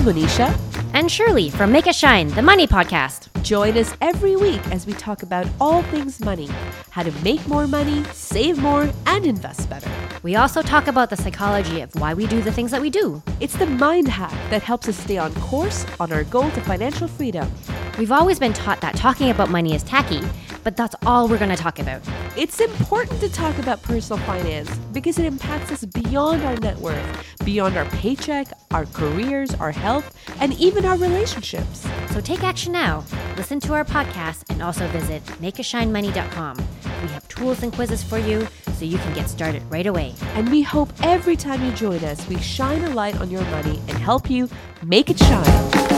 [0.00, 0.58] Monisha.
[0.92, 3.28] And Shirley from Make It Shine, the Money Podcast.
[3.42, 6.48] Join us every week as we talk about all things money
[6.90, 9.90] how to make more money, save more, and invest better.
[10.22, 13.22] We also talk about the psychology of why we do the things that we do.
[13.38, 17.08] It's the mind hack that helps us stay on course on our goal to financial
[17.08, 17.50] freedom.
[17.98, 20.20] We've always been taught that talking about money is tacky,
[20.64, 22.02] but that's all we're going to talk about.
[22.36, 27.29] It's important to talk about personal finance because it impacts us beyond our net worth,
[27.44, 31.86] beyond our paycheck, our careers, our health, and even our relationships.
[32.10, 33.04] So take action now.
[33.36, 36.56] Listen to our podcast and also visit makeitshinemoney.com.
[37.02, 40.14] We have tools and quizzes for you so you can get started right away.
[40.34, 43.80] And we hope every time you join us, we shine a light on your money
[43.88, 44.48] and help you
[44.82, 45.89] make it shine.